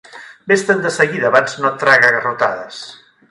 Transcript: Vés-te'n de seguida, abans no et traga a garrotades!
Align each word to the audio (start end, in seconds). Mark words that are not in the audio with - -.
Vés-te'n 0.51 0.81
de 0.85 0.91
seguida, 0.95 1.27
abans 1.29 1.55
no 1.63 1.71
et 1.71 1.79
traga 1.85 2.09
a 2.09 2.17
garrotades! 2.17 2.81